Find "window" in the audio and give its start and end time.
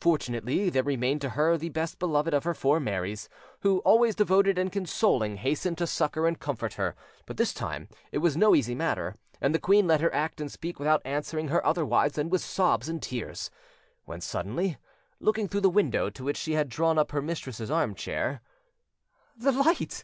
15.70-16.10